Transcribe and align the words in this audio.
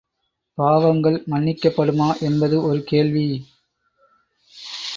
பாவங்கள் 0.57 1.23
மன்னிக்கப்படுமா 1.31 2.19
என்பது 2.21 2.63
ஒரு 2.63 2.83
கேள்வி. 2.83 3.27